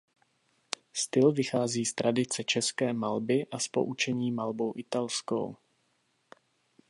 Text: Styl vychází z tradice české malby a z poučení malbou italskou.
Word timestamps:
Styl 0.93 1.31
vychází 1.31 1.85
z 1.85 1.93
tradice 1.93 2.43
české 2.43 2.93
malby 2.93 3.45
a 3.51 3.59
z 3.59 3.67
poučení 3.67 4.31
malbou 4.31 4.73
italskou. 4.75 5.55